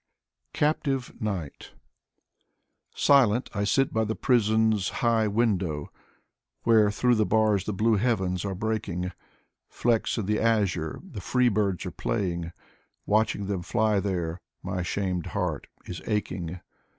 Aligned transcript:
22 0.55 0.65
Mikhail 0.65 0.73
Lermontov 0.73 1.07
CAPTIVE 1.11 1.21
KNIGHT 1.21 1.71
Silent 2.95 3.49
I 3.53 3.63
sit 3.63 3.93
by 3.93 4.03
the 4.03 4.15
prison's 4.15 4.89
high 5.05 5.27
window, 5.27 5.91
Where 6.63 6.89
through 6.89 7.13
the 7.13 7.25
bars 7.27 7.65
the 7.65 7.73
blue 7.73 7.97
heavens 7.97 8.43
are 8.43 8.55
breaking. 8.55 9.11
Flecks 9.69 10.17
in 10.17 10.25
the 10.25 10.39
azure, 10.39 10.99
the 11.03 11.21
free 11.21 11.49
birds 11.49 11.85
are 11.85 11.91
playing; 11.91 12.51
Watching 13.05 13.45
them 13.45 13.61
fly 13.61 13.99
there, 13.99 14.41
my 14.63 14.81
shamed 14.81 15.27
heart 15.27 15.67
is 15.85 16.01
aching. 16.07 16.59